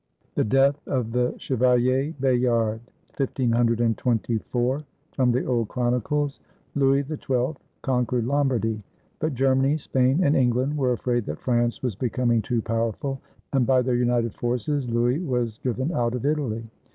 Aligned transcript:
THE 0.33 0.43
DEATH 0.43 0.79
OF 0.87 1.11
THE 1.11 1.35
CHEVALIER 1.37 2.15
BAYARD 2.19 2.81
FROM 3.13 5.29
THE 5.31 5.45
OLD 5.45 5.67
CHRONICLES 5.67 6.39
[Louis 6.73 7.03
XII 7.03 7.53
conquered 7.83 8.25
Lombardy; 8.25 8.81
but 9.19 9.35
Germany, 9.35 9.77
Spain, 9.77 10.21
and 10.23 10.35
England 10.35 10.75
were 10.75 10.93
afraid 10.93 11.27
that 11.27 11.37
France 11.39 11.83
was 11.83 11.93
becoming 11.93 12.41
too 12.41 12.63
powerful, 12.63 13.21
and 13.53 13.67
by 13.67 13.83
their 13.83 13.93
united 13.93 14.33
forces 14.33 14.89
Louis 14.89 15.19
was 15.19 15.59
driven 15.59 15.91
out 15.93 16.15
of 16.15 16.25
Italy. 16.25 16.65